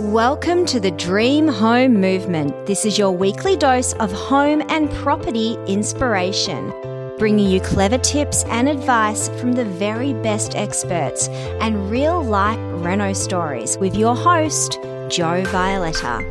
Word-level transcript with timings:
Welcome 0.00 0.64
to 0.64 0.80
the 0.80 0.92
Dream 0.92 1.46
Home 1.46 2.00
Movement. 2.00 2.64
This 2.64 2.86
is 2.86 2.96
your 2.96 3.12
weekly 3.12 3.54
dose 3.54 3.92
of 3.94 4.10
home 4.10 4.62
and 4.70 4.90
property 4.92 5.58
inspiration, 5.66 6.70
bringing 7.18 7.50
you 7.50 7.60
clever 7.60 7.98
tips 7.98 8.44
and 8.44 8.66
advice 8.66 9.28
from 9.38 9.52
the 9.52 9.66
very 9.66 10.14
best 10.14 10.56
experts 10.56 11.28
and 11.60 11.90
real 11.90 12.24
life 12.24 12.58
Reno 12.82 13.12
stories 13.12 13.76
with 13.76 13.94
your 13.94 14.16
host, 14.16 14.78
Jo 15.10 15.42
Violeta. 15.44 16.24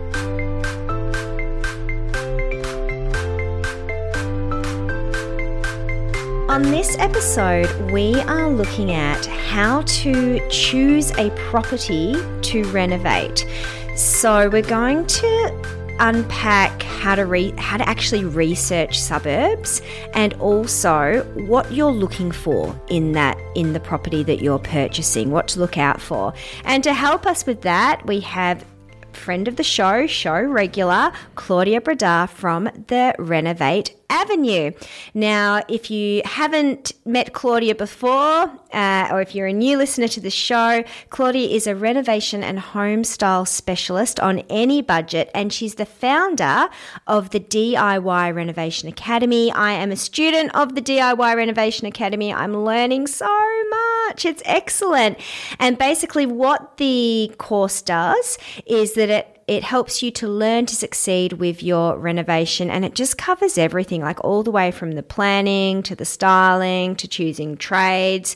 On 6.49 6.63
this 6.63 6.97
episode, 6.97 7.69
we 7.91 8.15
are 8.21 8.49
looking 8.49 8.93
at 8.93 9.38
how 9.49 9.81
to 9.81 10.39
choose 10.49 11.09
a 11.17 11.31
property 11.49 12.13
to 12.41 12.63
renovate. 12.65 13.47
So, 13.95 14.47
we're 14.47 14.61
going 14.61 15.07
to 15.07 15.97
unpack 15.99 16.83
how 16.83 17.15
to 17.15 17.25
re- 17.25 17.53
how 17.57 17.77
to 17.77 17.89
actually 17.89 18.25
research 18.25 18.99
suburbs 18.99 19.81
and 20.13 20.33
also 20.35 21.23
what 21.47 21.71
you're 21.71 21.91
looking 21.91 22.31
for 22.31 22.79
in 22.89 23.13
that 23.13 23.37
in 23.55 23.73
the 23.73 23.79
property 23.79 24.21
that 24.21 24.39
you're 24.41 24.59
purchasing, 24.59 25.31
what 25.31 25.47
to 25.47 25.59
look 25.59 25.79
out 25.79 25.99
for. 25.99 26.31
And 26.63 26.83
to 26.83 26.93
help 26.93 27.25
us 27.25 27.47
with 27.47 27.61
that, 27.63 28.05
we 28.05 28.19
have 28.19 28.63
friend 29.13 29.47
of 29.47 29.55
the 29.55 29.63
show, 29.63 30.05
show 30.05 30.39
regular, 30.39 31.11
Claudia 31.33 31.81
Brdar 31.81 32.29
from 32.29 32.65
the 32.87 33.15
Renovate 33.17 33.98
Avenue. 34.09 34.71
Now, 35.13 35.61
if 35.67 35.91
you 35.91 36.21
haven't 36.25 36.93
met 37.05 37.33
Claudia 37.33 37.75
before, 37.75 38.51
uh, 38.73 39.07
or 39.11 39.21
if 39.21 39.35
you're 39.35 39.47
a 39.47 39.53
new 39.53 39.77
listener 39.77 40.07
to 40.07 40.19
the 40.19 40.31
show, 40.31 40.83
Claudia 41.09 41.47
is 41.47 41.67
a 41.67 41.75
renovation 41.75 42.43
and 42.43 42.59
home 42.59 43.03
style 43.03 43.45
specialist 43.45 44.19
on 44.19 44.39
any 44.49 44.81
budget, 44.81 45.29
and 45.35 45.53
she's 45.53 45.75
the 45.75 45.85
founder 45.85 46.69
of 47.05 47.29
the 47.29 47.39
DIY 47.39 48.33
Renovation 48.33 48.89
Academy. 48.89 49.51
I 49.51 49.73
am 49.73 49.91
a 49.91 49.95
student 49.95 50.55
of 50.55 50.75
the 50.75 50.81
DIY 50.81 51.35
Renovation 51.35 51.85
Academy. 51.85 52.33
I'm 52.33 52.57
learning 52.57 53.07
so 53.07 53.27
much. 53.69 54.25
It's 54.25 54.41
excellent. 54.45 55.19
And 55.59 55.77
basically, 55.77 56.25
what 56.25 56.77
the 56.77 57.31
course 57.37 57.81
does 57.81 58.37
is 58.65 58.93
that 58.93 59.09
it 59.09 59.38
it 59.49 59.63
helps 59.63 60.03
you 60.03 60.11
to 60.11 60.27
learn 60.27 60.67
to 60.67 60.75
succeed 60.75 61.33
with 61.33 61.63
your 61.63 61.97
renovation 61.97 62.69
and 62.69 62.85
it 62.85 62.93
just 62.93 63.17
covers 63.17 63.57
everything, 63.57 63.99
like 63.99 64.23
all 64.23 64.43
the 64.43 64.51
way 64.51 64.69
from 64.69 64.91
the 64.91 65.01
planning 65.01 65.81
to 65.81 65.95
the 65.95 66.05
styling 66.05 66.95
to 66.95 67.07
choosing 67.07 67.57
trades 67.57 68.35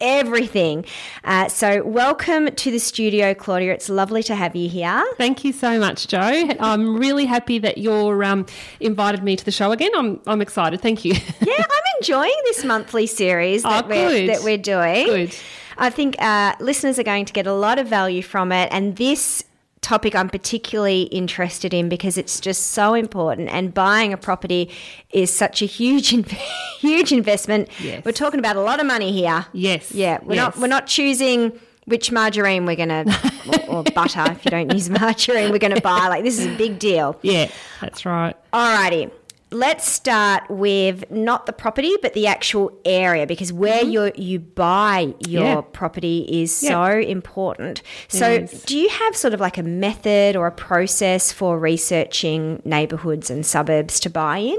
everything. 0.00 0.84
Uh, 1.24 1.48
so, 1.48 1.82
welcome 1.84 2.54
to 2.54 2.70
the 2.70 2.78
studio, 2.78 3.34
Claudia. 3.34 3.72
It's 3.72 3.88
lovely 3.88 4.22
to 4.24 4.34
have 4.36 4.54
you 4.54 4.68
here. 4.68 5.04
Thank 5.16 5.44
you 5.44 5.52
so 5.52 5.78
much, 5.80 6.06
Jo. 6.06 6.18
I'm 6.20 6.96
really 6.96 7.26
happy 7.26 7.58
that 7.58 7.78
you're 7.78 8.22
um, 8.22 8.46
invited 8.78 9.24
me 9.24 9.34
to 9.34 9.44
the 9.44 9.50
show 9.50 9.72
again. 9.72 9.90
I'm, 9.96 10.20
I'm 10.28 10.40
excited. 10.40 10.80
Thank 10.80 11.04
you. 11.04 11.14
yeah, 11.40 11.54
I'm 11.58 11.82
enjoying 12.00 12.36
this 12.44 12.64
monthly 12.64 13.08
series 13.08 13.64
that, 13.64 13.86
oh, 13.86 13.88
we're, 13.88 14.26
that 14.28 14.44
we're 14.44 14.56
doing. 14.56 15.06
Good. 15.06 15.36
I 15.78 15.90
think 15.90 16.16
uh, 16.20 16.54
listeners 16.60 16.98
are 16.98 17.04
going 17.04 17.24
to 17.24 17.32
get 17.32 17.46
a 17.46 17.52
lot 17.52 17.78
of 17.78 17.88
value 17.88 18.22
from 18.22 18.52
it, 18.52 18.68
and 18.72 18.96
this 18.96 19.44
topic 19.88 20.14
I'm 20.14 20.28
particularly 20.28 21.04
interested 21.04 21.72
in 21.72 21.88
because 21.88 22.18
it's 22.18 22.40
just 22.40 22.72
so 22.72 22.92
important. 22.92 23.48
And 23.48 23.72
buying 23.72 24.12
a 24.12 24.18
property 24.18 24.70
is 25.10 25.32
such 25.32 25.62
a 25.62 25.64
huge, 25.64 26.10
huge 26.78 27.10
investment. 27.10 27.70
Yes. 27.80 28.04
We're 28.04 28.12
talking 28.12 28.38
about 28.38 28.56
a 28.56 28.60
lot 28.60 28.80
of 28.80 28.86
money 28.86 29.12
here. 29.12 29.46
Yes. 29.54 29.92
Yeah. 29.92 30.18
We're 30.22 30.34
yes. 30.34 30.54
not. 30.54 30.58
We're 30.58 30.66
not 30.66 30.86
choosing 30.86 31.58
which 31.86 32.12
margarine 32.12 32.66
we're 32.66 32.76
going 32.76 32.88
to, 33.06 33.32
or, 33.68 33.78
or, 33.78 33.82
butter 33.82 34.30
if 34.30 34.44
you 34.44 34.50
don't 34.50 34.70
use 34.74 34.90
margarine, 35.00 35.50
we're 35.50 35.58
going 35.58 35.74
to 35.74 35.80
buy. 35.80 36.08
Like 36.08 36.22
this 36.22 36.38
is 36.38 36.46
a 36.46 36.56
big 36.56 36.78
deal. 36.78 37.18
Yeah, 37.22 37.50
that's 37.80 38.04
right. 38.04 38.36
Alrighty 38.52 39.10
let's 39.50 39.86
start 39.90 40.48
with 40.50 41.10
not 41.10 41.46
the 41.46 41.52
property 41.52 41.96
but 42.02 42.12
the 42.12 42.26
actual 42.26 42.70
area 42.84 43.26
because 43.26 43.52
where 43.52 43.82
mm-hmm. 43.82 43.90
you 43.90 44.12
you 44.14 44.38
buy 44.38 45.14
your 45.26 45.42
yeah. 45.42 45.60
property 45.72 46.26
is 46.28 46.62
yeah. 46.62 46.70
so 46.70 46.98
important. 46.98 47.82
So 48.08 48.28
yes. 48.28 48.64
do 48.64 48.76
you 48.76 48.88
have 48.88 49.16
sort 49.16 49.34
of 49.34 49.40
like 49.40 49.56
a 49.56 49.62
method 49.62 50.36
or 50.36 50.46
a 50.46 50.52
process 50.52 51.32
for 51.32 51.58
researching 51.58 52.60
neighborhoods 52.64 53.30
and 53.30 53.44
suburbs 53.44 54.00
to 54.00 54.10
buy 54.10 54.38
in? 54.38 54.58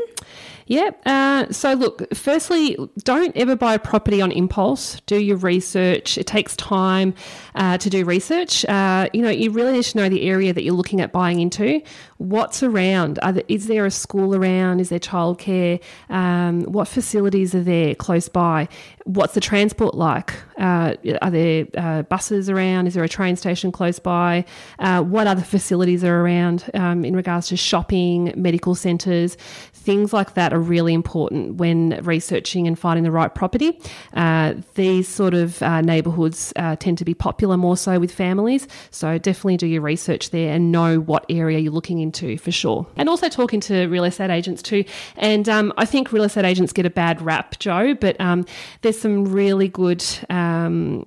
Yeah. 0.69 0.91
Uh, 1.03 1.51
so, 1.51 1.73
look, 1.73 2.03
firstly, 2.13 2.77
don't 2.99 3.35
ever 3.35 3.55
buy 3.55 3.73
a 3.73 3.79
property 3.79 4.21
on 4.21 4.31
impulse. 4.31 5.01
Do 5.07 5.19
your 5.19 5.37
research. 5.37 6.15
It 6.15 6.27
takes 6.27 6.55
time 6.55 7.15
uh, 7.55 7.79
to 7.79 7.89
do 7.89 8.05
research. 8.05 8.65
Uh, 8.65 9.09
you 9.11 9.23
know, 9.23 9.31
you 9.31 9.49
really 9.49 9.73
need 9.73 9.85
to 9.85 9.97
know 9.97 10.09
the 10.09 10.29
area 10.29 10.53
that 10.53 10.61
you're 10.63 10.75
looking 10.75 11.01
at 11.01 11.11
buying 11.11 11.39
into. 11.39 11.81
What's 12.19 12.63
around? 12.63 13.17
There, 13.23 13.43
is 13.47 13.67
there 13.67 13.85
a 13.85 13.91
school 13.91 14.35
around? 14.35 14.81
Is 14.81 14.89
there 14.89 14.99
childcare? 14.99 15.81
Um, 16.09 16.63
what 16.63 16.89
facilities 16.89 17.55
are 17.55 17.63
there 17.63 17.95
close 17.95 18.27
by? 18.27 18.67
What's 19.05 19.35
the 19.35 19.39
transport 19.39 19.95
like? 19.95 20.33
Uh, 20.57 20.95
are 21.21 21.31
there 21.31 21.65
uh, 21.77 22.01
buses 22.03 22.49
around? 22.49 22.87
Is 22.87 22.95
there 22.95 23.05
a 23.05 23.09
train 23.09 23.37
station 23.37 23.71
close 23.71 23.99
by? 23.99 24.43
Uh, 24.79 25.01
what 25.01 25.27
other 25.27 25.41
facilities 25.41 26.03
are 26.03 26.19
around 26.19 26.69
um, 26.73 27.05
in 27.05 27.15
regards 27.15 27.47
to 27.47 27.57
shopping, 27.57 28.33
medical 28.35 28.75
centres? 28.75 29.35
Things 29.71 30.11
like 30.11 30.33
that 30.33 30.53
are 30.53 30.59
really 30.59 30.93
important 30.93 31.55
when 31.55 32.01
researching 32.03 32.67
and 32.67 32.77
finding 32.77 33.05
the 33.05 33.11
right 33.11 33.33
property. 33.33 33.79
Uh, 34.13 34.55
these 34.75 35.07
sort 35.07 35.33
of 35.33 35.63
uh, 35.63 35.79
neighbourhoods 35.79 36.51
uh, 36.57 36.75
tend 36.75 36.97
to 36.97 37.05
be 37.05 37.13
popular 37.13 37.55
more 37.55 37.77
so 37.77 37.97
with 37.97 38.11
families, 38.11 38.67
so 38.91 39.17
definitely 39.17 39.55
do 39.55 39.67
your 39.67 39.81
research 39.81 40.31
there 40.31 40.53
and 40.53 40.69
know 40.69 40.99
what 40.99 41.25
area 41.29 41.59
you're 41.59 41.71
looking 41.71 42.08
into 42.09 42.37
for 42.37 42.51
sure. 42.51 42.87
And 42.95 43.07
also 43.07 43.29
talking 43.29 43.59
to 43.61 43.87
real 43.87 44.03
estate 44.03 44.31
agents 44.31 44.61
too. 44.61 44.83
And 45.15 45.47
um, 45.47 45.73
I 45.77 45.85
think 45.85 46.11
real 46.11 46.23
estate 46.23 46.45
agents 46.45 46.73
get 46.73 46.85
a 46.85 46.89
bad 46.89 47.21
rap, 47.21 47.59
Jo, 47.59 47.93
but 47.93 48.19
um, 48.19 48.45
there's 48.81 48.99
some 48.99 49.25
really 49.25 49.67
good. 49.67 50.03
Um, 50.29 51.05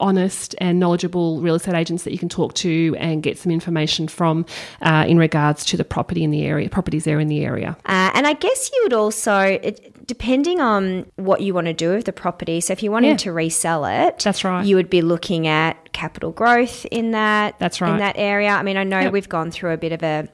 honest 0.00 0.56
and 0.58 0.80
knowledgeable 0.80 1.40
real 1.40 1.54
estate 1.54 1.74
agents 1.74 2.02
that 2.02 2.12
you 2.12 2.18
can 2.18 2.28
talk 2.28 2.52
to 2.52 2.96
and 2.98 3.22
get 3.22 3.38
some 3.38 3.52
information 3.52 4.08
from 4.08 4.44
uh, 4.82 5.04
in 5.06 5.18
regards 5.18 5.64
to 5.64 5.76
the 5.76 5.84
property 5.84 6.24
in 6.24 6.30
the 6.30 6.42
area, 6.42 6.68
properties 6.68 7.04
there 7.04 7.20
in 7.20 7.28
the 7.28 7.44
area. 7.44 7.76
Uh, 7.86 8.10
and 8.12 8.26
I 8.26 8.32
guess 8.34 8.70
you 8.72 8.80
would 8.82 8.92
also, 8.92 9.38
it, 9.38 10.06
depending 10.06 10.60
on 10.60 11.06
what 11.16 11.40
you 11.40 11.54
want 11.54 11.68
to 11.68 11.72
do 11.72 11.90
with 11.90 12.04
the 12.06 12.12
property, 12.12 12.60
so 12.60 12.72
if 12.72 12.82
you 12.82 12.90
wanted 12.90 13.08
yeah. 13.08 13.16
to 13.18 13.32
resell 13.32 13.84
it, 13.86 14.18
that's 14.18 14.44
right. 14.44 14.66
You 14.66 14.76
would 14.76 14.90
be 14.90 15.00
looking 15.00 15.46
at 15.46 15.92
capital 15.92 16.32
growth 16.32 16.84
in 16.90 17.12
that. 17.12 17.58
That's 17.58 17.80
right. 17.80 17.92
In 17.92 17.98
that 17.98 18.16
area. 18.18 18.50
I 18.50 18.62
mean, 18.62 18.76
I 18.76 18.84
know 18.84 19.00
yep. 19.00 19.12
we've 19.12 19.28
gone 19.28 19.50
through 19.50 19.72
a 19.72 19.78
bit 19.78 19.92
of 19.92 20.02
a 20.02 20.28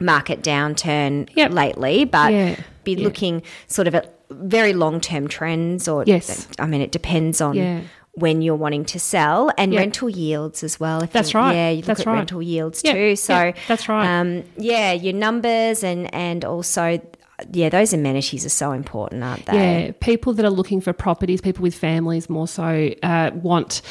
market 0.00 0.42
downturn 0.42 1.28
yep. 1.34 1.52
lately, 1.52 2.04
but 2.04 2.32
yeah. 2.32 2.60
be 2.84 2.94
yeah. 2.94 3.04
looking 3.04 3.42
sort 3.66 3.88
of 3.88 3.94
at 3.94 4.12
very 4.30 4.72
long 4.72 5.00
term 5.00 5.28
trends 5.28 5.88
or 5.88 6.04
yes. 6.06 6.48
I 6.58 6.66
mean 6.66 6.80
it 6.80 6.90
depends 6.92 7.40
on 7.40 7.54
yeah 7.54 7.82
when 8.16 8.40
you're 8.40 8.56
wanting 8.56 8.82
to 8.82 8.98
sell 8.98 9.52
and 9.58 9.72
yep. 9.74 9.80
rental 9.80 10.08
yields 10.08 10.64
as 10.64 10.80
well. 10.80 11.02
If 11.02 11.12
that's 11.12 11.34
you, 11.34 11.40
right. 11.40 11.54
Yeah, 11.54 11.70
you 11.70 11.76
look 11.76 11.84
that's 11.84 12.00
at 12.00 12.06
right. 12.06 12.14
rental 12.14 12.40
yields 12.40 12.82
yep. 12.82 12.94
too. 12.94 13.14
So 13.14 13.52
that's 13.68 13.88
right. 13.90 14.06
Um, 14.06 14.42
yeah, 14.56 14.92
your 14.92 15.12
numbers 15.12 15.84
and 15.84 16.12
and 16.14 16.44
also 16.44 16.98
yeah, 17.52 17.68
those 17.68 17.92
amenities 17.92 18.46
are 18.46 18.50
so 18.50 18.72
important, 18.72 19.22
aren't 19.22 19.44
they? 19.44 19.86
Yeah, 19.86 19.92
people 20.00 20.32
that 20.32 20.46
are 20.46 20.50
looking 20.50 20.80
for 20.80 20.94
properties, 20.94 21.42
people 21.42 21.62
with 21.62 21.74
families 21.74 22.30
more 22.30 22.48
so 22.48 22.90
uh, 23.02 23.30
want. 23.34 23.82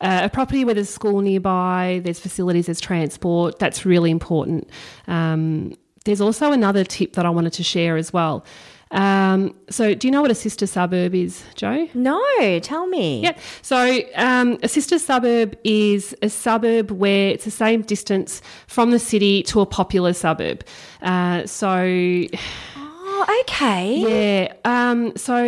Uh, 0.00 0.20
a 0.24 0.28
property 0.28 0.64
where 0.64 0.74
there's 0.74 0.88
a 0.88 0.92
school 0.92 1.20
nearby, 1.20 2.00
there's 2.04 2.18
facilities, 2.18 2.66
there's 2.66 2.80
transport. 2.80 3.58
That's 3.58 3.84
really 3.84 4.10
important. 4.10 4.68
Um, 5.06 5.74
there's 6.04 6.20
also 6.20 6.52
another 6.52 6.84
tip 6.84 7.12
that 7.14 7.26
I 7.26 7.30
wanted 7.30 7.52
to 7.54 7.62
share 7.62 7.96
as 7.96 8.12
well. 8.12 8.44
Um, 8.92 9.54
so, 9.68 9.94
do 9.94 10.08
you 10.08 10.10
know 10.10 10.22
what 10.22 10.30
a 10.30 10.34
sister 10.34 10.66
suburb 10.66 11.14
is, 11.14 11.44
Jo? 11.54 11.88
No, 11.94 12.58
tell 12.60 12.86
me. 12.86 13.22
Yeah. 13.22 13.38
So, 13.62 14.00
um, 14.16 14.58
a 14.62 14.68
sister 14.68 14.98
suburb 14.98 15.56
is 15.62 16.14
a 16.22 16.28
suburb 16.28 16.90
where 16.90 17.30
it's 17.30 17.44
the 17.44 17.52
same 17.52 17.82
distance 17.82 18.42
from 18.66 18.90
the 18.90 18.98
city 18.98 19.44
to 19.44 19.60
a 19.60 19.66
popular 19.66 20.12
suburb. 20.12 20.64
Uh, 21.02 21.46
so. 21.46 22.26
Oh, 22.76 23.42
okay. 23.42 23.96
Yeah. 23.98 24.52
Um, 24.64 25.16
so 25.16 25.44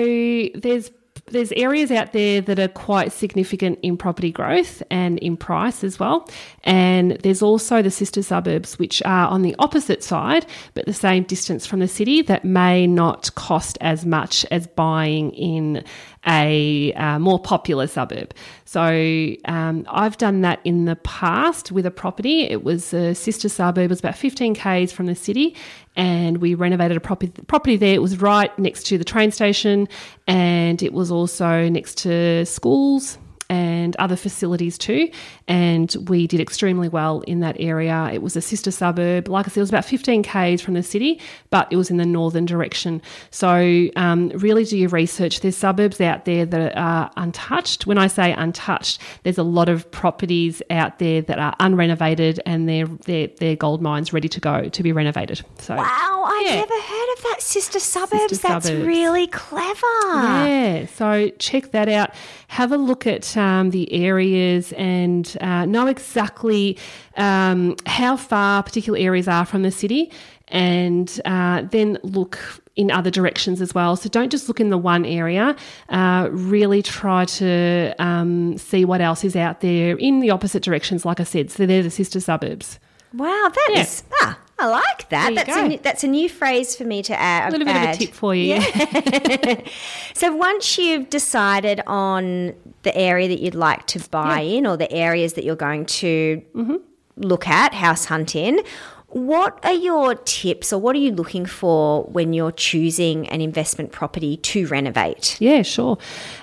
there's 0.54 0.90
there's 1.32 1.52
areas 1.52 1.90
out 1.90 2.12
there 2.12 2.40
that 2.40 2.58
are 2.58 2.68
quite 2.68 3.12
significant 3.12 3.78
in 3.82 3.96
property 3.96 4.30
growth 4.30 4.82
and 4.90 5.18
in 5.18 5.36
price 5.36 5.82
as 5.82 5.98
well. 5.98 6.28
And 6.64 7.12
there's 7.22 7.42
also 7.42 7.82
the 7.82 7.90
sister 7.90 8.22
suburbs, 8.22 8.78
which 8.78 9.02
are 9.04 9.28
on 9.28 9.42
the 9.42 9.56
opposite 9.58 10.02
side, 10.02 10.46
but 10.74 10.86
the 10.86 10.92
same 10.92 11.24
distance 11.24 11.66
from 11.66 11.80
the 11.80 11.88
city, 11.88 12.22
that 12.22 12.44
may 12.44 12.86
not 12.86 13.34
cost 13.34 13.78
as 13.80 14.06
much 14.06 14.44
as 14.50 14.66
buying 14.66 15.30
in 15.32 15.84
a 16.26 16.92
uh, 16.94 17.18
more 17.18 17.40
popular 17.40 17.86
suburb. 17.86 18.32
So 18.72 19.34
um, 19.44 19.84
I've 19.90 20.16
done 20.16 20.40
that 20.40 20.60
in 20.64 20.86
the 20.86 20.96
past 20.96 21.70
with 21.72 21.84
a 21.84 21.90
property. 21.90 22.44
It 22.44 22.64
was 22.64 22.94
a 22.94 23.14
sister 23.14 23.50
suburb, 23.50 23.84
it 23.84 23.90
was 23.90 23.98
about 23.98 24.16
15 24.16 24.54
k's 24.54 24.90
from 24.90 25.04
the 25.04 25.14
city, 25.14 25.54
and 25.94 26.38
we 26.38 26.54
renovated 26.54 26.96
a 26.96 27.00
property, 27.00 27.34
property 27.48 27.76
there. 27.76 27.92
It 27.92 28.00
was 28.00 28.22
right 28.22 28.58
next 28.58 28.84
to 28.84 28.96
the 28.96 29.04
train 29.04 29.30
station, 29.30 29.88
and 30.26 30.82
it 30.82 30.94
was 30.94 31.10
also 31.10 31.68
next 31.68 31.98
to 31.98 32.46
schools 32.46 33.18
and 33.52 33.94
other 33.96 34.16
facilities 34.16 34.78
too. 34.78 35.10
And 35.46 35.94
we 36.08 36.26
did 36.26 36.40
extremely 36.40 36.88
well 36.88 37.20
in 37.26 37.40
that 37.40 37.56
area. 37.60 38.08
It 38.12 38.22
was 38.22 38.34
a 38.34 38.40
sister 38.40 38.70
suburb. 38.70 39.28
Like 39.28 39.46
I 39.46 39.48
said, 39.50 39.58
it 39.58 39.60
was 39.60 39.68
about 39.68 39.84
15 39.84 40.22
k's 40.22 40.62
from 40.62 40.72
the 40.74 40.82
city, 40.82 41.20
but 41.50 41.68
it 41.70 41.76
was 41.76 41.90
in 41.90 41.98
the 41.98 42.06
northern 42.06 42.46
direction. 42.46 43.02
So 43.30 43.88
um, 43.96 44.30
really 44.30 44.64
do 44.64 44.78
your 44.78 44.88
research. 44.88 45.40
There's 45.40 45.56
suburbs 45.56 46.00
out 46.00 46.24
there 46.24 46.46
that 46.46 46.76
are 46.76 47.10
untouched. 47.18 47.86
When 47.86 47.98
I 47.98 48.06
say 48.06 48.32
untouched, 48.32 49.00
there's 49.24 49.38
a 49.38 49.42
lot 49.42 49.68
of 49.68 49.90
properties 49.90 50.62
out 50.70 50.98
there 50.98 51.20
that 51.22 51.38
are 51.38 51.54
unrenovated 51.60 52.38
and 52.46 52.66
they're 52.68 52.86
they're, 52.86 53.28
they're 53.38 53.56
gold 53.56 53.82
mines 53.82 54.12
ready 54.14 54.28
to 54.30 54.40
go 54.40 54.68
to 54.70 54.82
be 54.82 54.92
renovated. 54.92 55.42
So 55.58 55.76
Wow, 55.76 56.24
I've 56.26 56.46
Yeah. 56.46 56.54
never 56.56 56.80
heard 56.80 57.12
of 57.16 57.22
that 57.24 57.36
sister 57.42 57.78
suburbs. 57.80 58.30
Sister 58.30 58.48
That's 58.48 58.66
suburbs. 58.66 58.86
really 58.86 59.26
clever. 59.26 59.86
Yeah, 60.14 60.86
so 60.86 61.28
check 61.38 61.72
that 61.72 61.88
out. 61.88 62.10
Have 62.58 62.70
a 62.70 62.76
look 62.76 63.06
at 63.06 63.34
um, 63.36 63.70
the 63.70 63.90
areas 63.92 64.72
and 64.74 65.24
uh, 65.40 65.64
know 65.64 65.86
exactly 65.86 66.76
um, 67.16 67.76
how 67.86 68.14
far 68.16 68.62
particular 68.62 68.98
areas 68.98 69.26
are 69.26 69.46
from 69.46 69.62
the 69.62 69.70
city, 69.70 70.10
and 70.48 71.08
uh, 71.24 71.62
then 71.70 71.96
look 72.02 72.38
in 72.76 72.90
other 72.90 73.10
directions 73.10 73.60
as 73.62 73.74
well. 73.74 73.96
So 73.96 74.08
don't 74.10 74.30
just 74.30 74.48
look 74.48 74.60
in 74.60 74.68
the 74.68 74.76
one 74.78 75.04
area. 75.06 75.56
Uh, 75.88 76.28
really 76.30 76.82
try 76.82 77.24
to 77.40 77.94
um, 77.98 78.58
see 78.58 78.84
what 78.84 79.00
else 79.00 79.24
is 79.24 79.34
out 79.34 79.60
there 79.60 79.96
in 79.96 80.20
the 80.20 80.30
opposite 80.30 80.62
directions. 80.62 81.06
Like 81.06 81.20
I 81.20 81.24
said, 81.24 81.50
so 81.50 81.64
they're 81.64 81.82
the 81.82 81.90
sister 81.90 82.20
suburbs. 82.20 82.78
Wow, 83.14 83.50
that 83.54 83.70
Yeah. 83.74 83.80
is 83.80 84.02
ah, 84.20 84.38
I 84.62 84.66
like 84.66 85.08
that. 85.10 85.34
That's 85.34 85.56
a 85.56 85.68
go. 85.68 85.76
that's 85.82 86.04
a 86.04 86.08
new 86.08 86.28
phrase 86.28 86.76
for 86.76 86.84
me 86.84 87.02
to 87.02 87.18
add. 87.18 87.48
A 87.48 87.52
little 87.52 87.66
bit 87.66 87.76
of 87.76 87.94
a 87.94 87.96
tip 87.96 88.12
for 88.14 88.34
you. 88.34 88.54
Yeah. 88.54 89.60
So 90.14 90.34
once 90.36 90.78
you've 90.78 91.10
decided 91.10 91.80
on 91.86 92.54
the 92.82 92.96
area 92.96 93.28
that 93.28 93.40
you'd 93.40 93.54
like 93.54 93.86
to 93.88 93.98
buy 94.10 94.40
in 94.40 94.66
or 94.66 94.76
the 94.76 94.90
areas 94.92 95.32
that 95.34 95.44
you're 95.44 95.56
going 95.56 95.86
to 95.86 96.42
Mm-hmm. 96.54 96.76
look 97.16 97.48
at 97.48 97.74
house 97.74 98.04
hunt 98.06 98.36
in, 98.36 98.60
what 99.08 99.58
are 99.64 99.72
your 99.74 100.14
tips 100.14 100.72
or 100.72 100.80
what 100.80 100.94
are 100.96 101.00
you 101.00 101.12
looking 101.12 101.44
for 101.44 102.04
when 102.04 102.32
you're 102.32 102.52
choosing 102.52 103.28
an 103.28 103.40
investment 103.40 103.90
property 103.92 104.36
to 104.38 104.66
renovate? 104.68 105.36
Yeah, 105.40 105.62
sure. 105.62 105.98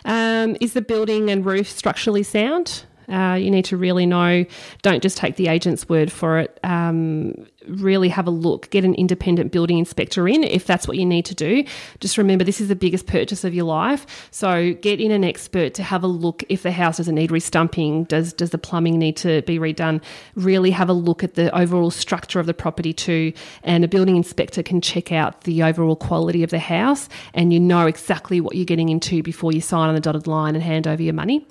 Um, 0.06 0.56
is 0.62 0.74
the 0.74 0.82
building 0.82 1.30
and 1.30 1.46
roof 1.46 1.70
structurally 1.70 2.24
sound? 2.24 2.84
Uh, 3.08 3.34
you 3.34 3.50
need 3.50 3.66
to 3.66 3.76
really 3.78 4.06
know. 4.06 4.46
Don't 4.84 5.02
just 5.02 5.18
take 5.18 5.36
the 5.36 5.48
agent's 5.48 5.90
word 5.90 6.12
for 6.12 6.38
it. 6.38 6.60
Um, 6.64 7.48
really 7.70 8.10
have 8.10 8.28
a 8.28 8.32
look. 8.32 8.70
Get 8.70 8.84
an 8.84 8.96
independent 8.96 9.52
building 9.52 9.78
inspector 9.78 10.28
in 10.28 10.44
if 10.44 10.66
that's 10.66 10.88
what 10.88 10.98
you 10.98 11.06
need 11.06 11.26
to 11.26 11.36
do. 11.36 11.64
Just 12.00 12.18
remember, 12.18 12.44
this 12.44 12.62
is 12.62 12.68
the 12.68 12.76
biggest 12.76 13.08
purchase 13.08 13.44
of 13.44 13.54
your 13.54 13.66
life. 13.66 14.30
So 14.32 14.74
get 14.74 15.00
in 15.00 15.12
an 15.12 15.24
expert 15.24 15.74
to 15.76 15.84
have 15.84 16.04
a 16.04 16.08
look 16.08 16.44
if 16.50 16.64
the 16.64 16.72
house 16.72 16.98
doesn't 16.98 17.16
need 17.16 17.30
restumping. 17.30 18.08
Does 18.08 18.34
does 18.34 18.50
the 18.50 18.58
plumbing 18.58 18.98
need 18.98 19.18
to 19.18 19.42
be 19.44 19.60
redone? 19.60 20.02
Really 20.36 20.72
have 20.72 20.90
a 20.90 20.94
look 20.94 21.24
at 21.24 21.36
the 21.36 21.56
overall 21.58 21.92
structure 21.92 22.40
of 22.40 22.46
the 22.46 22.54
property 22.54 22.94
too. 22.94 23.34
And 23.64 23.84
a 23.84 23.88
building 23.88 24.16
inspector 24.16 24.64
can 24.64 24.82
check 24.82 25.12
out 25.12 25.42
the 25.42 25.64
overall 25.64 25.96
quality 25.96 26.44
of 26.44 26.50
the 26.50 26.60
house, 26.60 27.10
and 27.34 27.54
you 27.54 27.60
know 27.60 27.88
exactly 27.88 28.42
what 28.42 28.56
you're 28.56 28.66
getting 28.66 28.90
into 28.90 29.24
before 29.24 29.52
you 29.52 29.62
sign 29.62 29.90
on 29.90 29.96
the 29.96 30.02
dotted 30.02 30.28
line 30.28 30.56
and 30.56 30.64
hand 30.64 30.88
over 30.88 31.02
your 31.02 31.14
money. 31.14 31.46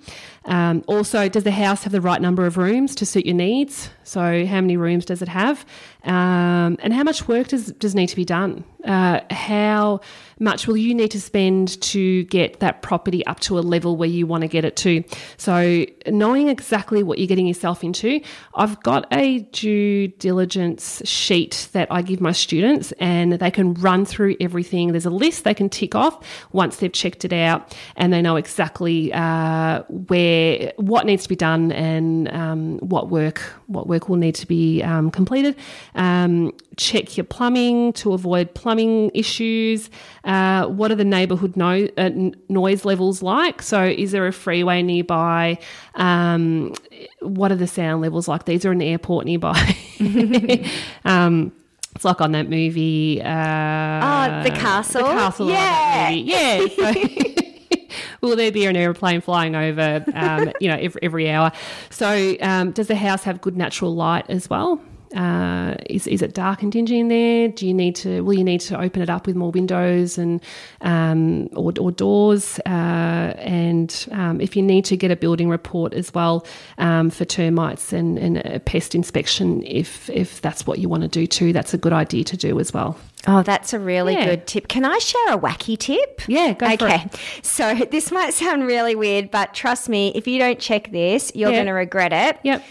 Um, 0.48 0.82
also, 0.86 1.28
does 1.28 1.44
the 1.44 1.50
house 1.50 1.84
have 1.84 1.92
the 1.92 2.00
right 2.00 2.20
number 2.20 2.46
of 2.46 2.56
rooms 2.56 2.94
to 2.96 3.06
suit 3.06 3.26
your 3.26 3.34
needs? 3.34 3.90
So, 4.02 4.46
how 4.46 4.60
many 4.60 4.76
rooms 4.76 5.04
does 5.04 5.20
it 5.22 5.28
have? 5.28 5.64
Um, 6.04 6.78
and 6.80 6.92
how 6.92 7.02
much 7.04 7.28
work 7.28 7.48
does, 7.48 7.72
does 7.72 7.94
need 7.94 8.08
to 8.08 8.16
be 8.16 8.24
done? 8.24 8.64
Uh, 8.84 9.20
how 9.30 10.00
much 10.38 10.69
will 10.69 10.76
you 10.76 10.94
need 10.94 11.10
to 11.10 11.20
spend 11.20 11.80
to 11.82 12.22
get 12.25 12.60
that 12.60 12.80
property 12.80 13.26
up 13.26 13.40
to 13.40 13.58
a 13.58 13.60
level 13.60 13.96
where 13.96 14.08
you 14.08 14.26
want 14.26 14.42
to 14.42 14.48
get 14.48 14.64
it 14.64 14.76
to? 14.76 15.02
So, 15.36 15.84
knowing 16.06 16.48
exactly 16.48 17.02
what 17.02 17.19
you're 17.19 17.26
getting 17.26 17.46
yourself 17.46 17.82
into, 17.82 18.20
I've 18.54 18.80
got 18.82 19.06
a 19.12 19.40
due 19.40 20.08
diligence 20.08 21.02
sheet 21.04 21.69
that 21.72 21.88
I 21.90 22.02
give 22.02 22.20
my 22.20 22.32
students, 22.32 22.92
and 23.00 23.32
they 23.32 23.50
can 23.50 23.75
run 23.75 24.04
through 24.04 24.36
everything. 24.40 24.92
There's 24.92 25.06
a 25.06 25.10
list 25.10 25.44
they 25.44 25.54
can 25.54 25.69
tick 25.69 25.94
off 25.94 26.25
once 26.52 26.76
they've 26.76 26.92
checked 26.92 27.25
it 27.25 27.32
out, 27.32 27.76
and 27.96 28.12
they 28.12 28.22
know 28.22 28.36
exactly 28.36 29.12
uh, 29.12 29.82
where 29.88 30.72
what 30.76 31.04
needs 31.04 31.25
to 31.25 31.28
be 31.28 31.36
done 31.36 31.72
and 31.72 32.32
um, 32.32 32.78
what 32.78 33.08
work 33.08 33.40
what 33.66 33.86
work 33.86 34.08
will 34.08 34.16
need 34.16 34.34
to 34.36 34.46
be 34.46 34.82
um, 34.82 35.10
completed. 35.10 35.56
Um, 35.94 36.52
check 36.78 37.16
your 37.16 37.25
plumbing 37.25 37.92
to 37.92 38.14
avoid 38.14 38.54
plumbing 38.54 39.10
issues. 39.12 39.90
Uh, 40.25 40.66
what 40.66 40.90
are 40.90 40.94
the 40.94 41.04
neighbourhood 41.04 41.56
no, 41.56 41.86
uh, 41.98 42.10
noise 42.48 42.84
levels 42.86 43.22
like? 43.22 43.60
So, 43.60 43.84
is 43.84 44.12
there 44.12 44.26
a 44.26 44.32
freeway 44.32 44.80
nearby? 44.82 45.58
Um, 45.96 46.72
what 47.20 47.52
are 47.52 47.56
the 47.56 47.66
sound 47.66 48.00
levels 48.00 48.28
like? 48.28 48.44
These 48.46 48.64
are 48.64 48.72
an 48.72 48.80
airport 48.80 49.26
nearby. 49.26 49.76
um, 51.04 51.52
it's 51.94 52.04
like 52.04 52.20
on 52.20 52.32
that 52.32 52.48
movie. 52.48 53.20
Uh, 53.22 53.28
Oh, 53.28 54.42
The 54.44 54.50
Castle? 54.50 55.02
The 55.02 55.08
castle. 55.12 55.48
Yeah. 55.50 56.10
Yeah. 56.10 56.66
Yeah. 56.78 56.92
So, 56.92 57.78
will 58.20 58.36
there 58.36 58.52
be 58.52 58.66
an 58.66 58.76
aeroplane 58.76 59.20
flying 59.20 59.54
over? 59.56 60.04
Um, 60.14 60.52
you 60.60 60.69
know, 60.69 60.76
every, 60.76 61.02
every 61.02 61.30
hour. 61.30 61.50
So, 61.90 62.36
um, 62.40 62.70
does 62.70 62.86
the 62.86 62.94
house 62.96 63.25
have 63.25 63.40
good 63.40 63.56
natural 63.56 63.94
light 63.94 64.26
as 64.28 64.48
well? 64.48 64.80
Uh, 65.16 65.75
is 65.87 66.06
is 66.06 66.20
it 66.22 66.34
dark 66.34 66.62
and 66.62 66.70
dingy 66.70 66.99
in 66.99 67.08
there? 67.08 67.49
Do 67.49 67.66
you 67.66 67.72
need 67.75 67.96
to? 67.96 68.20
Will 68.22 68.34
you 68.34 68.44
need 68.44 68.60
to 68.62 68.78
open 68.81 69.00
it 69.02 69.08
up 69.08 69.26
with 69.26 69.37
more 69.37 69.50
windows 69.50 70.19
and 70.19 70.40
um, 70.82 71.49
or, 71.55 71.72
or 71.81 71.90
doors? 71.90 72.58
Uh, 72.66 73.32
and 73.38 74.06
um, 74.12 74.40
if 74.40 74.55
you 74.56 74.62
need 74.62 74.84
to 74.87 74.96
get 74.96 75.10
a 75.10 75.16
building 75.16 75.49
report 75.49 75.94
as 75.94 76.12
well 76.12 76.46
um, 76.78 77.10
for 77.10 77.25
termites 77.25 77.93
and, 77.93 78.19
and 78.19 78.38
a 78.38 78.60
pest 78.60 78.94
inspection, 78.94 79.62
if 79.64 80.10
if 80.10 80.40
that's 80.43 80.66
what 80.66 80.78
you 80.78 80.88
want 80.88 81.02
to 81.02 81.08
do 81.08 81.26
too, 81.26 81.52
that's 81.52 81.72
a 81.72 81.78
good 81.78 81.93
idea 81.93 82.25
to 82.25 82.37
do 82.37 82.61
as 82.61 82.75
well. 82.75 82.99
Oh, 83.26 83.43
that's 83.43 83.72
a 83.72 83.78
really 83.78 84.12
Yeah. 84.14 84.26
good 84.26 84.46
tip. 84.46 84.69
Can 84.69 84.84
I 84.84 84.99
share 84.99 85.34
a 85.34 85.38
wacky 85.38 85.76
tip? 85.78 86.22
Yeah, 86.28 86.52
go 86.52 86.76
for 86.76 86.84
okay. 86.84 87.06
So 87.43 87.75
this 87.90 88.12
might 88.12 88.32
sound 88.34 88.64
really 88.66 88.94
weird, 88.94 89.31
but 89.31 89.54
trust 89.54 89.88
me, 89.88 90.12
if 90.14 90.26
you 90.26 90.38
don't 90.38 90.58
check 90.61 90.93
this, 90.93 91.32
you're 91.34 91.50
Yeah. 91.50 91.56
going 91.56 91.66
to 91.66 91.72
regret 91.72 92.12
it. 92.12 92.38
Yep. 92.44 92.62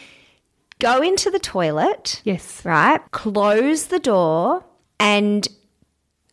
Go 0.79 1.01
into 1.01 1.31
the 1.31 1.39
toilet, 1.39 2.21
Yes. 2.23 2.63
right? 2.63 2.99
Close 3.11 3.87
the 3.87 3.99
door 3.99 4.63
and 4.99 5.47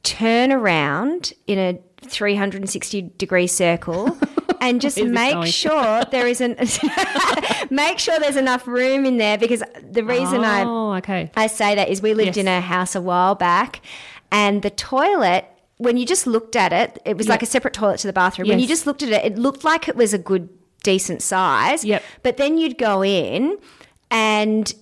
turn 0.03 0.53
around 0.53 1.33
in 1.47 1.59
a 1.59 1.79
360 2.07 3.03
degree 3.17 3.47
circle 3.47 4.17
and 4.61 4.81
just 4.83 5.03
make 5.03 5.47
sure 5.47 6.05
there 6.11 6.27
isn't 6.27 6.59
make 7.71 7.99
sure 7.99 8.19
there's 8.21 8.37
enough 8.37 8.67
room 8.67 9.07
in 9.07 9.17
there 9.17 9.39
because 9.39 9.63
the 9.91 10.05
reason 10.05 10.45
I 10.45 10.63
Oh, 10.65 10.93
okay. 10.97 11.31
I 11.37 11.47
say 11.47 11.75
that 11.77 11.89
is 11.89 12.03
we 12.03 12.13
lived 12.13 12.37
Yes. 12.37 12.45
in 12.45 12.49
a 12.49 12.61
house 12.61 12.95
a 12.95 13.01
while 13.01 13.35
back, 13.35 13.81
and 14.31 14.63
the 14.63 14.71
toilet. 14.71 15.47
When 15.79 15.97
you 15.97 16.07
just 16.07 16.29
looked 16.29 16.55
at 16.55 16.73
it, 16.73 17.01
it 17.05 17.17
was 17.17 17.29
like 17.29 17.43
a 17.43 17.47
separate 17.47 17.75
toilet 17.75 17.99
to 17.99 18.07
the 18.07 18.13
bathroom. 18.13 18.49
When 18.49 18.61
you 18.61 18.67
just 18.69 18.87
looked 18.87 19.03
at 19.03 19.09
it, 19.09 19.25
it 19.33 19.37
looked 19.39 19.65
like 19.65 19.89
it 19.89 19.97
was 19.97 20.15
a 20.15 20.19
good, 20.19 20.49
decent 20.85 21.21
size. 21.21 21.85
Yep. 21.85 22.01
But 22.23 22.37
then 22.37 22.59
you'd 22.59 22.79
go 22.79 23.03
in, 23.03 23.59
and 24.11 24.73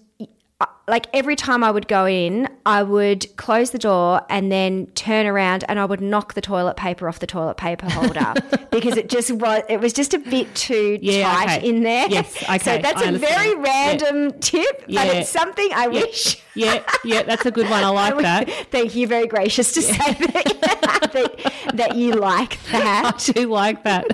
uh, 0.61 0.67
like 0.87 1.07
every 1.13 1.35
time 1.35 1.65
I 1.65 1.71
would 1.71 1.89
go 1.89 2.07
in, 2.07 2.49
I 2.67 2.83
would 2.83 3.35
close 3.37 3.71
the 3.71 3.79
door 3.79 4.21
and 4.29 4.53
then 4.53 4.87
turn 4.95 5.27
around 5.27 5.65
and 5.69 5.79
I 5.81 5.85
would 5.85 6.01
knock 6.01 6.35
the 6.35 6.41
toilet 6.41 6.77
paper 6.77 7.09
off 7.09 7.19
the 7.19 7.27
toilet 7.27 7.57
paper 7.57 7.89
holder 7.91 8.35
because 8.71 8.97
it 8.97 9.09
just 9.09 9.31
was 9.33 9.63
it 9.69 9.81
was 9.81 9.93
just 9.93 10.13
a 10.15 10.19
bit 10.19 10.55
too 10.55 10.99
Yeah, 11.03 11.33
tight 11.33 11.59
okay. 11.59 11.69
in 11.69 11.83
there. 11.83 12.09
Yes, 12.09 12.33
So 12.63 12.79
that's 12.79 13.03
I 13.03 13.07
a 13.11 13.13
very 13.19 13.53
understand. 13.55 13.65
Yeah. 13.67 13.73
random 13.73 14.39
tip, 14.41 14.81
but 14.83 14.89
Yeah. 14.91 15.05
it's 15.15 15.31
something 15.31 15.69
I 15.75 15.89
wish 15.89 16.41
Yeah, 16.55 16.83
yeah, 17.05 17.23
that's 17.23 17.47
a 17.47 17.51
good 17.51 17.69
one. 17.71 17.83
I 17.83 17.89
like 18.03 18.19
that. 18.19 18.51
Thank 18.71 18.95
you. 18.95 19.07
Very 19.09 19.27
gracious 19.27 19.73
to 19.73 19.83
say 19.83 19.97
that, 19.97 21.11
that, 21.13 21.73
that 21.75 21.97
you 21.97 22.13
like 22.13 22.63
that. 22.71 23.15
I 23.29 23.33
do 23.33 23.47
like 23.49 23.83
that. 23.85 24.07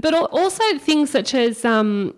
but 0.00 0.14
also 0.14 0.62
things 0.78 1.10
such 1.10 1.34
as 1.34 1.64
um, 1.64 2.14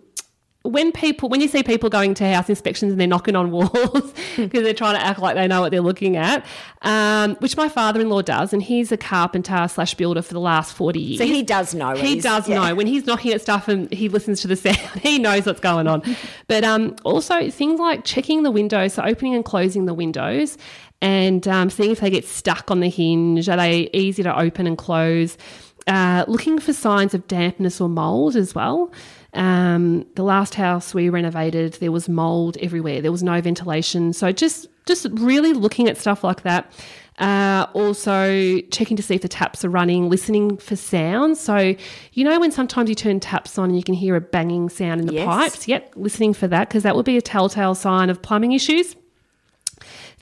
when 0.63 0.93
people, 0.93 1.31
when 1.31 1.41
you 1.41 1.49
see 1.49 1.63
people 1.63 1.89
going 1.89 2.13
to 2.15 2.35
house 2.35 2.51
inspections 2.51 2.93
and 2.93 3.01
they're 3.01 3.09
knocking 3.09 3.35
on 3.35 3.51
walls 3.51 4.13
because 4.37 4.63
they're 4.63 4.75
trying 4.75 4.95
to 4.95 5.03
act 5.03 5.19
like 5.19 5.35
they 5.35 5.49
know 5.49 5.63
what 5.63 5.71
they're 5.71 5.81
looking 5.81 6.17
at, 6.17 6.45
um, 6.83 7.35
which 7.37 7.57
my 7.57 7.69
father-in-law 7.69 8.21
does, 8.23 8.53
and 8.53 8.63
he's 8.63 8.93
a 8.93 8.99
carpenter 8.99 9.67
slash 9.69 9.95
builder 9.95 10.21
for 10.21 10.35
the 10.35 10.41
last 10.41 10.75
forty 10.75 11.01
years. 11.01 11.19
So 11.19 11.25
he 11.25 11.43
does 11.43 11.75
know. 11.75 11.95
He 11.95 12.21
does 12.21 12.47
yeah. 12.47 12.57
know 12.57 12.75
when 12.75 12.87
he's 12.87 13.07
knocking 13.07 13.33
at 13.33 13.41
stuff 13.41 13.69
and 13.69 13.91
he 13.91 14.09
listens 14.09 14.43
to 14.43 14.49
the 14.49 14.57
sound. 14.57 14.77
He 15.01 15.19
knows 15.19 15.47
what's 15.47 15.61
going 15.61 15.87
on. 15.87 16.03
But 16.47 16.65
um, 16.65 16.97
also 17.05 17.49
things 17.51 17.79
like 17.79 18.05
checking 18.05 18.43
the 18.43 18.51
windows, 18.51 18.95
so 18.95 19.03
opening 19.03 19.35
and 19.35 19.45
closing 19.45 19.87
the 19.87 19.95
windows, 19.95 20.59
and 21.01 21.47
um, 21.47 21.71
seeing 21.71 21.93
if 21.93 22.01
they 22.01 22.11
get 22.11 22.27
stuck 22.27 22.71
on 22.71 22.81
the 22.81 22.89
hinge. 22.89 23.49
Are 23.49 23.57
they 23.57 23.89
easy 23.93 24.23
to 24.25 24.39
open 24.39 24.67
and 24.67 24.77
close? 24.77 25.39
Uh, 25.87 26.25
looking 26.29 26.59
for 26.59 26.73
signs 26.73 27.15
of 27.15 27.27
dampness 27.29 27.81
or 27.81 27.89
mold 27.89 28.37
as 28.37 28.55
well. 28.55 28.93
Um, 29.33 30.07
the 30.17 30.23
last 30.25 30.55
house 30.55 30.93
we 30.95 31.09
renovated, 31.09 31.75
there 31.75 31.93
was 31.93 32.09
mold 32.09 32.57
everywhere. 32.59 33.01
There 33.01 33.13
was 33.13 33.23
no 33.23 33.41
ventilation. 33.41 34.13
So 34.13 34.33
just 34.33 34.67
just 34.87 35.07
really 35.13 35.53
looking 35.53 35.89
at 35.89 35.97
stuff 35.97 36.25
like 36.25 36.43
that. 36.43 36.73
Uh, 37.19 37.67
also, 37.75 38.61
checking 38.71 38.97
to 38.97 39.03
see 39.03 39.15
if 39.15 39.21
the 39.21 39.29
taps 39.29 39.63
are 39.63 39.69
running, 39.69 40.09
listening 40.09 40.57
for 40.57 40.75
sounds. 40.75 41.39
So, 41.39 41.75
you 42.15 42.25
know, 42.25 42.41
when 42.41 42.51
sometimes 42.51 42.89
you 42.89 42.95
turn 42.95 43.21
taps 43.21 43.59
on 43.59 43.69
and 43.69 43.77
you 43.77 43.83
can 43.85 43.95
hear 43.95 44.17
a 44.17 44.23
banging 44.23 44.71
sound 44.71 45.03
in 45.03 45.07
the 45.07 45.13
Yes. 45.13 45.27
pipes? 45.27 45.69
Yep, 45.69 45.93
listening 45.97 46.33
for 46.33 46.49
that 46.49 46.69
because 46.69 46.83
that 46.83 46.97
would 46.97 47.05
be 47.05 47.19
a 47.19 47.23
telltale 47.23 47.75
sign 47.75 48.09
of 48.09 48.23
plumbing 48.23 48.53
issues. 48.53 48.97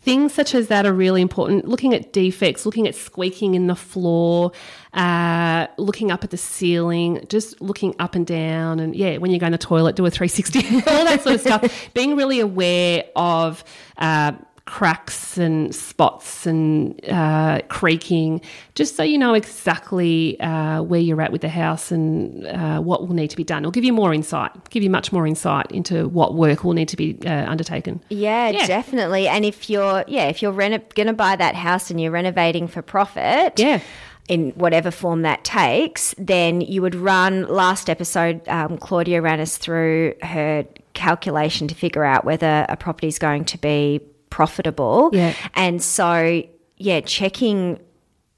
Things 0.08 0.32
such 0.32 0.54
as 0.54 0.68
that 0.68 0.86
are 0.86 0.92
really 0.94 1.20
important. 1.20 1.68
Looking 1.68 1.92
at 1.92 2.14
defects, 2.14 2.64
looking 2.64 2.88
at 2.88 2.94
squeaking 2.94 3.54
in 3.54 3.66
the 3.66 3.74
floor, 3.74 4.52
uh, 4.94 5.66
looking 5.76 6.10
up 6.10 6.24
at 6.24 6.30
the 6.30 6.38
ceiling, 6.38 7.26
just 7.28 7.60
looking 7.60 7.94
up 7.98 8.14
and 8.14 8.26
down. 8.26 8.80
And 8.80 8.96
yeah, 8.96 9.18
when 9.18 9.30
you 9.30 9.38
go 9.38 9.44
in 9.44 9.52
the 9.52 9.58
toilet, 9.58 9.96
do 9.96 10.06
a 10.06 10.10
360, 10.10 10.60
all 10.90 11.04
that 11.04 11.22
sort 11.22 11.34
of 11.34 11.40
stuff. 11.42 11.90
Being 11.92 12.16
really 12.16 12.40
aware 12.40 13.04
of 13.16 13.62
uh, 13.98 14.32
cracks 14.68 15.38
and 15.38 15.74
spots 15.74 16.46
and 16.46 17.00
uh, 17.08 17.60
creaking, 17.68 18.40
just 18.74 18.96
so 18.96 19.02
you 19.02 19.16
know 19.16 19.32
exactly 19.32 20.38
uh, 20.40 20.82
where 20.82 21.00
you're 21.00 21.22
at 21.22 21.32
with 21.32 21.40
the 21.40 21.48
house 21.48 21.90
and 21.90 22.46
uh, 22.46 22.78
what 22.80 23.06
will 23.08 23.14
need 23.14 23.30
to 23.30 23.36
be 23.36 23.44
done. 23.44 23.62
It'll 23.62 23.72
give 23.72 23.84
you 23.84 23.94
more 23.94 24.12
insight, 24.12 24.50
give 24.68 24.82
you 24.82 24.90
much 24.90 25.10
more 25.10 25.26
insight 25.26 25.72
into 25.72 26.08
what 26.08 26.34
work 26.34 26.64
will 26.64 26.74
need 26.74 26.88
to 26.88 26.96
be 26.96 27.18
uh, 27.24 27.50
undertaken. 27.50 28.00
Yeah, 28.10 28.50
Yeah. 28.50 28.66
definitely. 28.66 29.26
And 29.26 29.44
if 29.44 29.70
you're, 29.70 30.04
yeah, 30.06 30.28
if 30.28 30.42
you're 30.42 30.52
reno- 30.52 30.82
going 30.94 31.06
to 31.06 31.12
buy 31.14 31.34
that 31.36 31.54
house 31.54 31.90
and 31.90 31.98
you're 32.00 32.12
renovating 32.12 32.68
for 32.68 32.82
profit, 32.82 33.58
Yeah. 33.58 33.80
in 34.28 34.50
whatever 34.50 34.90
form 34.90 35.22
that 35.22 35.42
takes, 35.44 36.14
then 36.18 36.60
you 36.60 36.82
would 36.82 36.94
run. 36.94 37.46
Last 37.48 37.88
episode, 37.88 38.46
um, 38.48 38.76
Claudia 38.76 39.22
ran 39.22 39.40
us 39.40 39.56
through 39.56 40.12
her 40.22 40.66
calculation 40.92 41.68
to 41.68 41.74
figure 41.74 42.04
out 42.04 42.26
whether 42.26 42.66
a 42.68 42.76
property 42.76 43.06
is 43.08 43.18
going 43.18 43.46
to 43.46 43.56
be 43.58 44.00
profitable. 44.30 45.10
Yeah. 45.12 45.34
And 45.54 45.82
so, 45.82 46.42
yeah, 46.76 47.00
checking 47.00 47.80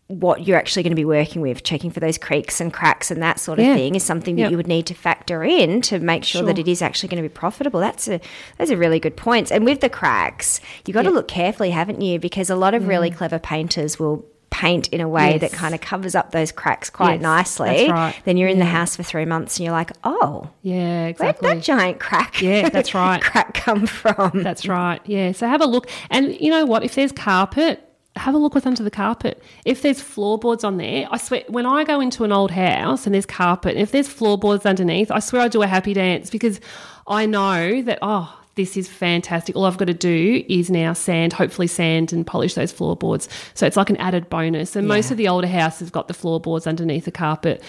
what 0.08 0.44
you're 0.44 0.58
actually 0.58 0.82
going 0.82 0.90
to 0.90 0.96
be 0.96 1.04
working 1.04 1.40
with, 1.40 1.62
checking 1.62 1.88
for 1.88 2.00
those 2.00 2.18
creaks 2.18 2.60
and 2.60 2.72
cracks 2.72 3.12
and 3.12 3.22
that 3.22 3.38
sort 3.38 3.60
of 3.60 3.64
Yeah. 3.64 3.76
thing 3.76 3.94
is 3.94 4.02
something 4.02 4.34
that 4.34 4.42
Yep. 4.42 4.50
you 4.50 4.56
would 4.56 4.66
need 4.66 4.86
to 4.86 4.94
factor 4.94 5.44
in 5.44 5.80
to 5.82 6.00
make 6.00 6.24
sure, 6.24 6.42
that 6.42 6.58
it 6.58 6.66
is 6.66 6.82
actually 6.82 7.10
going 7.10 7.22
to 7.22 7.28
be 7.28 7.32
profitable. 7.32 7.78
That's 7.78 8.08
a 8.08 8.20
those 8.58 8.72
are 8.72 8.76
really 8.76 8.98
good 8.98 9.16
points. 9.16 9.52
And 9.52 9.64
with 9.64 9.80
the 9.80 9.88
cracks, 9.88 10.60
you've 10.84 10.96
got 10.96 11.02
to 11.02 11.10
look 11.10 11.28
carefully, 11.28 11.70
haven't 11.70 12.00
you? 12.00 12.18
Because 12.18 12.50
a 12.50 12.56
lot 12.56 12.74
of 12.74 12.88
really 12.88 13.10
mm. 13.10 13.16
clever 13.16 13.38
painters 13.38 14.00
will 14.00 14.24
paint 14.60 14.88
in 14.88 15.00
a 15.00 15.08
way 15.08 15.38
that 15.38 15.52
kind 15.52 15.74
of 15.74 15.80
covers 15.80 16.14
up 16.14 16.30
those 16.32 16.52
cracks 16.52 16.90
quite 16.90 17.14
Yes, 17.14 17.22
nicely. 17.22 17.68
that's 17.68 17.90
right. 17.90 18.20
Then 18.24 18.36
you're 18.36 18.48
in 18.48 18.58
the 18.58 18.64
house 18.64 18.96
for 18.96 19.02
three 19.02 19.24
months 19.24 19.56
and 19.58 19.64
you're 19.64 19.72
like, 19.72 19.92
oh, 20.04 20.48
Yeah, 20.62 21.02
where'd 21.04 21.10
exactly. 21.10 21.48
that 21.54 21.62
giant 21.62 22.00
crack? 22.00 22.42
Yeah, 22.42 22.68
that's 22.74 22.92
right. 22.94 23.22
crack 23.22 23.54
come 23.54 23.86
from? 23.86 24.42
That's 24.42 24.66
right. 24.68 25.00
Yeah. 25.04 25.32
So 25.32 25.46
have 25.48 25.60
a 25.62 25.66
look. 25.66 25.88
And 26.10 26.38
you 26.40 26.50
know 26.50 26.64
what? 26.66 26.84
If 26.84 26.94
there's 26.94 27.12
carpet, 27.12 27.82
have 28.16 28.34
a 28.34 28.38
look 28.38 28.54
what's 28.54 28.66
under 28.66 28.82
the 28.82 28.90
carpet. 28.90 29.42
If 29.64 29.82
there's 29.82 30.00
floorboards 30.02 30.64
on 30.64 30.76
there, 30.76 31.06
I 31.10 31.16
swear, 31.16 31.42
when 31.48 31.64
I 31.64 31.84
go 31.84 32.00
into 32.00 32.24
an 32.24 32.32
old 32.32 32.50
house 32.50 33.06
and 33.06 33.14
there's 33.14 33.24
carpet, 33.26 33.76
if 33.76 33.92
there's 33.92 34.08
floorboards 34.08 34.66
underneath, 34.66 35.10
I 35.10 35.20
swear 35.20 35.42
I 35.42 35.48
do 35.48 35.62
a 35.62 35.66
happy 35.66 35.94
dance 35.94 36.28
because 36.28 36.60
I 37.06 37.26
know 37.26 37.82
that, 37.82 37.98
oh, 38.02 38.36
this 38.56 38.76
is 38.76 38.88
fantastic. 38.88 39.56
All 39.56 39.64
I've 39.64 39.78
got 39.78 39.86
to 39.86 39.94
do 39.94 40.44
is 40.48 40.70
now 40.70 40.92
sand, 40.92 41.32
hopefully 41.32 41.66
sand 41.68 42.12
and 42.12 42.26
polish 42.26 42.54
those 42.54 42.72
floorboards. 42.72 43.28
So 43.54 43.66
it's 43.66 43.76
like 43.76 43.90
an 43.90 43.96
added 43.98 44.28
bonus. 44.28 44.76
And 44.76 44.86
most 44.88 45.10
of 45.10 45.16
the 45.16 45.28
older 45.28 45.46
houses 45.46 45.88
got 45.90 46.08
the 46.08 46.14
floorboards 46.14 46.66
underneath 46.66 47.04
the 47.04 47.12
carpet. 47.12 47.62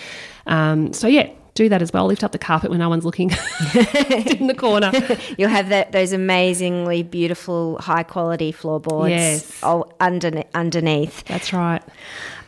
Um, 0.48 0.92
so 0.92 1.08
yeah, 1.08 1.30
do 1.54 1.70
that 1.70 1.82
as 1.82 1.94
well. 1.94 2.06
Lift 2.08 2.24
up 2.24 2.32
the 2.32 2.40
carpet 2.40 2.70
when 2.72 2.80
no 2.80 2.90
one's 2.90 3.06
looking 3.06 3.30
in 3.76 4.48
the 4.48 4.56
corner. 4.58 4.92
You'll 5.38 5.50
have 5.50 5.70
that 5.70 5.92
those 5.92 6.14
amazingly 6.14 7.04
beautiful, 7.04 7.78
high 7.80 8.04
quality 8.04 8.52
floorboards 8.52 9.10
Yes. 9.12 9.62
underne- 9.62 10.48
underneath. 10.54 11.24
That's 11.26 11.54
right. 11.54 11.84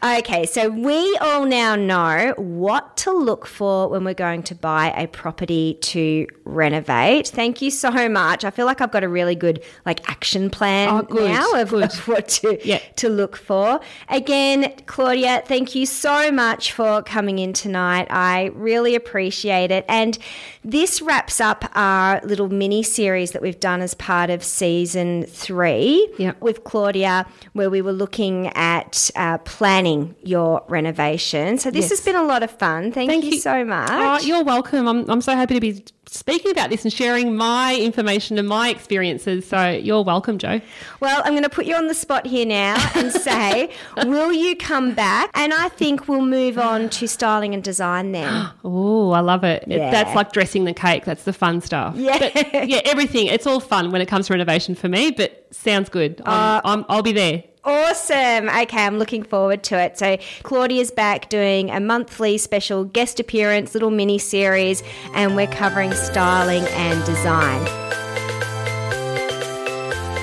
Okay, 0.03 0.45
so 0.45 0.67
we 0.67 1.17
all 1.21 1.45
now 1.45 1.77
know 1.77 2.33
what 2.35 2.97
to 2.97 3.11
look 3.13 3.45
for 3.45 3.87
when 3.87 4.03
we're 4.03 4.13
going 4.13 4.43
to 4.43 4.53
buy 4.55 4.93
a 4.97 5.07
property 5.07 5.75
to 5.81 6.27
renovate. 6.43 7.29
Thank 7.29 7.61
you 7.61 7.71
so 7.71 8.09
much. 8.09 8.43
I 8.43 8.49
feel 8.49 8.65
like 8.65 8.81
I've 8.81 8.91
got 8.91 9.05
a 9.05 9.07
really 9.07 9.35
good 9.35 9.63
like 9.85 10.01
action 10.09 10.49
plan 10.49 10.89
Oh, 10.89 11.01
good, 11.03 11.31
now 11.31 11.53
of, 11.53 11.71
of 11.71 12.05
what 12.05 12.27
to 12.29 12.59
Yeah. 12.67 12.79
to 12.97 13.07
look 13.07 13.37
for. 13.37 13.79
Again, 14.09 14.73
Claudia, 14.87 15.41
thank 15.45 15.73
you 15.73 15.85
so 15.85 16.33
much 16.33 16.73
for 16.73 17.01
coming 17.03 17.39
in 17.39 17.53
tonight. 17.53 18.07
I 18.09 18.51
really 18.55 18.95
appreciate 18.95 19.71
it. 19.71 19.85
And 19.87 20.17
this 20.65 21.01
wraps 21.01 21.39
up 21.39 21.63
our 21.75 22.19
little 22.25 22.49
mini 22.49 22.83
series 22.83 23.31
that 23.31 23.41
we've 23.41 23.59
done 23.59 23.81
as 23.81 23.93
part 23.93 24.29
of 24.29 24.43
season 24.43 25.23
three 25.27 26.09
Yep. 26.17 26.41
with 26.41 26.65
Claudia, 26.65 27.25
where 27.53 27.69
we 27.69 27.81
were 27.81 27.93
looking 27.93 28.47
at 28.55 29.09
uh, 29.15 29.37
planning 29.39 29.92
your 30.23 30.63
renovation. 30.67 31.57
So 31.57 31.69
this 31.71 31.83
Yes. 31.85 31.89
has 31.91 32.01
been 32.01 32.15
a 32.15 32.23
lot 32.23 32.43
of 32.43 32.51
fun. 32.51 32.91
Thank, 32.91 33.09
Thank 33.09 33.23
you, 33.25 33.31
you. 33.31 33.39
so 33.39 33.53
oh, 33.61 33.65
much. 33.65 33.89
Oh, 33.91 34.19
you're 34.25 34.43
welcome. 34.43 34.87
I'm, 34.87 35.09
I'm 35.09 35.21
so 35.21 35.35
happy 35.35 35.53
to 35.55 35.59
be 35.61 35.83
speaking 36.05 36.51
about 36.51 36.69
this 36.69 36.83
and 36.83 36.93
sharing 36.93 37.35
my 37.35 37.75
information 37.75 38.37
and 38.37 38.47
my 38.47 38.69
experiences. 38.69 39.47
So 39.47 39.69
you're 39.69 40.03
welcome, 40.03 40.37
Jo. 40.37 40.61
Well, 40.99 41.21
I'm 41.25 41.31
going 41.33 41.43
to 41.43 41.49
put 41.49 41.65
you 41.65 41.75
on 41.75 41.87
the 41.87 41.93
spot 41.95 42.27
here 42.27 42.45
now 42.45 42.75
and 42.95 43.11
say, 43.27 43.71
will 44.05 44.31
you 44.31 44.55
come 44.55 44.93
back? 44.93 45.31
And 45.33 45.53
I 45.53 45.69
think 45.69 46.07
we'll 46.07 46.25
move 46.25 46.57
on 46.59 46.89
to 46.89 47.07
styling 47.07 47.53
and 47.53 47.63
design 47.63 48.11
then. 48.11 48.49
Oh, 48.65 49.11
I 49.11 49.19
love 49.19 49.43
it. 49.43 49.63
It- 49.67 49.77
Yeah. 49.77 49.91
That's 49.91 50.15
like 50.15 50.31
dressing 50.31 50.63
the 50.65 50.73
cake. 50.73 51.05
That's 51.05 51.23
the 51.23 51.33
fun 51.33 51.61
stuff. 51.61 51.95
Yeah. 51.95 52.17
But, 52.19 52.69
yeah, 52.69 52.81
everything. 52.85 53.27
It's 53.27 53.45
all 53.47 53.59
fun 53.59 53.91
when 53.91 54.01
it 54.01 54.07
comes 54.07 54.27
to 54.27 54.33
renovation 54.33 54.75
for 54.75 54.87
me, 54.89 55.11
but 55.11 55.47
sounds 55.51 55.89
good. 55.89 56.21
I'm, 56.25 56.33
uh, 56.57 56.61
I'm, 56.65 56.85
I'll 56.89 57.03
be 57.03 57.11
there. 57.13 57.43
Awesome. 57.65 58.49
Okay, 58.49 58.85
I'm 58.85 58.99
looking 58.99 59.23
forward 59.23 59.63
to 59.63 59.79
it. 59.79 59.97
So, 59.97 60.17
Claudia's 60.43 60.91
back 60.91 61.29
doing 61.29 61.69
a 61.69 61.79
monthly 61.79 62.37
special 62.37 62.83
guest 62.83 63.21
appearance, 63.21 63.73
little 63.73 63.89
mini 63.89 64.17
series, 64.17 64.83
and 65.13 65.33
we're 65.33 65.47
covering 65.47 65.93
styling 65.93 66.65
and 66.71 67.05
design. 67.05 67.65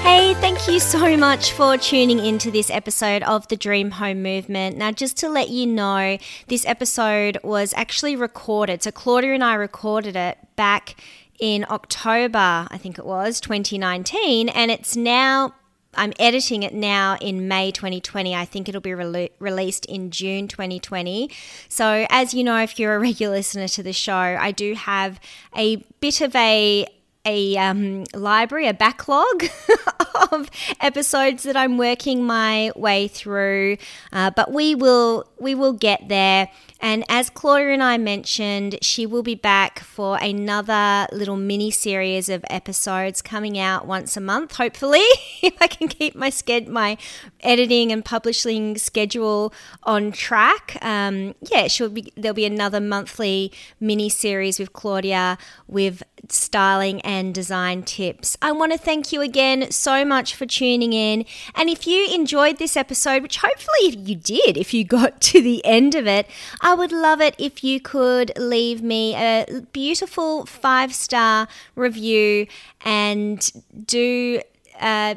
Hey, 0.03 0.35
thank 0.35 0.69
you 0.69 0.79
so 0.81 1.17
much 1.17 1.53
for 1.53 1.79
tuning 1.79 2.19
into 2.19 2.51
this 2.51 2.69
episode 2.69 3.23
of 3.23 3.49
the 3.49 3.57
Dream 3.57 3.93
Home 3.93 4.23
Movement. 4.23 4.77
Now, 4.77 4.93
just 4.93 5.17
to 5.19 5.31
let 5.31 5.49
you 5.49 5.67
know, 5.67 6.19
this 6.49 6.67
episode 6.67 7.39
was 7.43 7.73
actually 7.75 8.17
recorded. 8.17 8.83
So, 8.83 8.91
Claudia 8.91 9.33
and 9.33 9.43
I 9.43 9.55
recorded 9.55 10.15
it 10.15 10.37
back 10.57 10.97
in 11.39 11.65
October, 11.71 12.69
I 12.71 12.77
think 12.77 12.99
it 12.99 13.07
was, 13.07 13.41
2019, 13.41 14.51
and 14.51 14.71
it's 14.71 14.95
now. 14.95 15.55
I'm 15.95 16.13
editing 16.19 16.63
it 16.63 16.73
now 16.73 17.17
in 17.21 17.49
May 17.49 17.73
2020. 17.73 18.35
I 18.35 18.45
think 18.45 18.69
it'll 18.69 18.81
be 18.81 18.91
rele- 18.91 19.31
released 19.39 19.87
in 19.87 20.11
June 20.11 20.47
2020. 20.47 21.31
So, 21.69 22.07
as 22.11 22.33
you 22.33 22.45
know, 22.45 22.59
if 22.63 22.79
you're 22.79 22.95
a 22.95 23.01
regular 23.01 23.37
listener 23.37 23.69
to 23.69 23.83
the 23.83 23.93
show, 23.93 24.15
I 24.15 24.53
do 24.53 24.75
have 24.75 25.21
a 25.57 25.77
bit 26.01 26.21
of 26.21 26.35
a 26.37 26.87
a 27.27 27.57
um, 27.59 28.05
library, 28.15 28.67
a 28.67 28.75
backlog 28.75 29.45
of 30.33 30.51
episodes 30.81 31.43
that 31.43 31.57
I'm 31.57 31.77
working 31.77 32.25
my 32.25 32.73
way 32.77 33.09
through. 33.09 33.77
Uh, 34.13 34.31
but 34.31 34.53
we 34.53 34.75
will 34.75 35.29
we 35.39 35.55
will 35.55 35.73
get 35.73 36.09
there. 36.09 36.49
And 36.81 37.05
as 37.09 37.31
Claudia 37.31 37.73
and 37.73 37.83
I 37.83 37.99
mentioned, 37.99 38.79
she 38.83 39.07
will 39.07 39.23
be 39.23 39.35
back 39.35 39.81
for 39.81 40.19
another 40.21 41.07
little 41.13 41.37
mini 41.37 41.71
series 41.71 42.29
of 42.29 42.45
episodes 42.49 43.23
coming 43.23 43.59
out 43.59 43.87
once 43.87 44.17
a 44.17 44.21
month, 44.21 44.57
hopefully, 44.57 45.05
if 45.43 45.55
I 45.61 45.67
can 45.67 45.89
keep 45.89 46.15
my 46.15 46.31
sched- 46.31 46.69
my 46.69 46.97
editing 47.41 47.93
and 47.93 48.05
publishing 48.05 48.79
schedule 48.79 49.53
on 49.83 50.13
track. 50.13 50.79
Um, 50.83 51.35
yeah, 51.51 51.69
she'll 51.69 51.91
be 51.91 52.13
there'll 52.17 52.35
be 52.35 52.47
another 52.47 52.81
monthly 52.81 53.53
mini 53.79 54.09
series 54.09 54.59
with 54.59 54.73
Claudia 54.73 55.39
with 55.67 56.03
styling 56.29 57.01
and 57.03 57.35
design 57.35 57.83
tips. 57.83 58.37
I 58.43 58.53
want 58.53 58.73
to 58.73 58.79
thank 58.79 59.13
you 59.13 59.21
again 59.21 59.71
so 59.71 60.05
much 60.05 60.35
for 60.35 60.47
tuning 60.47 60.93
in. 60.93 61.25
And 61.55 61.69
if 61.69 61.87
you 61.87 62.09
enjoyed 62.13 62.59
this 62.59 62.77
episode, 62.77 63.23
which 63.23 63.39
hopefully 63.39 63.97
you 63.97 64.17
did 64.17 64.57
if 64.57 64.75
you 64.75 64.85
got 64.85 65.21
to 65.31 65.43
the 65.43 65.65
end 65.65 65.95
of 65.95 66.07
it, 66.07 66.27
I 66.71 66.75
would 66.75 66.93
love 66.93 67.21
it 67.21 67.35
if 67.37 67.65
you 67.65 67.81
could 67.81 68.31
leave 68.39 68.81
me 68.81 69.17
a 69.17 69.67
beautiful 69.73 70.47
five 70.47 70.95
star 70.95 71.49
review 71.75 72.47
and 72.85 73.51
do. 73.87 74.41
Uh, 74.79 75.17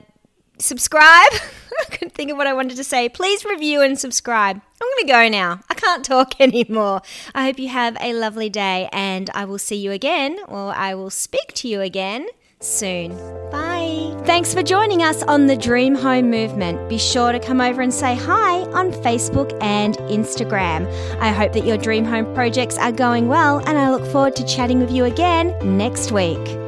subscribe. 0.57 1.29
I 1.31 1.85
couldn't 1.91 2.15
think 2.15 2.31
of 2.31 2.37
what 2.37 2.47
I 2.47 2.53
wanted 2.53 2.77
to 2.77 2.83
say. 2.83 3.07
Please 3.07 3.45
review 3.45 3.81
and 3.81 3.99
subscribe. 3.99 4.61
I'm 4.81 4.87
going 4.87 5.07
to 5.07 5.13
go 5.13 5.29
now. 5.29 5.59
I 5.69 5.75
can't 5.75 6.03
talk 6.13 6.39
anymore. 6.41 7.03
I 7.35 7.45
hope 7.45 7.59
you 7.59 7.69
have 7.69 7.97
a 8.01 8.13
lovely 8.13 8.49
day 8.49 8.89
and 8.91 9.29
I 9.35 9.45
will 9.45 9.59
see 9.59 9.75
you 9.75 9.91
again, 9.91 10.39
or 10.47 10.73
I 10.73 10.95
will 10.95 11.11
speak 11.11 11.53
to 11.55 11.67
you 11.67 11.81
again 11.81 12.27
soon. 12.63 13.15
Bye. 13.51 14.13
Thanks 14.25 14.53
for 14.53 14.63
joining 14.63 15.03
us 15.03 15.21
on 15.23 15.47
the 15.47 15.55
Dream 15.55 15.93
Home 15.95 16.31
Movement. 16.31 16.89
Be 16.89 16.97
sure 16.97 17.31
to 17.31 17.39
come 17.39 17.61
over 17.61 17.81
and 17.81 17.93
say 17.93 18.15
hi 18.15 18.61
on 18.71 18.91
Facebook 18.91 19.55
and 19.61 19.97
Instagram. 19.97 20.87
I 21.19 21.29
hope 21.29 21.53
that 21.53 21.65
your 21.65 21.77
dream 21.77 22.05
home 22.05 22.33
projects 22.33 22.77
are 22.77 22.91
going 22.91 23.27
well, 23.27 23.59
and 23.59 23.77
I 23.77 23.91
look 23.91 24.05
forward 24.11 24.35
to 24.37 24.45
chatting 24.45 24.79
with 24.79 24.91
you 24.91 25.05
again 25.05 25.55
next 25.77 26.11
week. 26.11 26.62